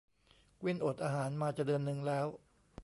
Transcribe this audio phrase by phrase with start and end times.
[0.61, 2.27] กวิ้นอดอาหารมาจะเดือนนึงแล้ว